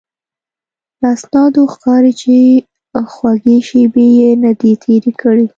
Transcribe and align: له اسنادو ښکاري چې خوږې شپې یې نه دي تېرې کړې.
له 1.01 1.07
اسنادو 1.15 1.61
ښکاري 1.73 2.13
چې 2.21 2.33
خوږې 3.13 3.57
شپې 3.69 4.05
یې 4.19 4.29
نه 4.43 4.51
دي 4.59 4.71
تېرې 4.83 5.11
کړې. 5.21 5.45